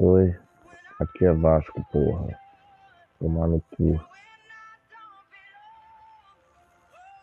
Oi, 0.00 0.32
aqui 1.00 1.24
é 1.24 1.32
Vasco 1.32 1.84
porra. 1.90 2.38
Tomar 3.18 3.48
no 3.48 3.60
cu 3.72 4.00